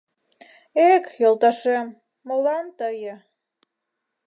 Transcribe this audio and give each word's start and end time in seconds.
Эк, 0.91 1.03
йолташем, 1.21 1.87
молан 2.27 2.65
тые 2.77 3.15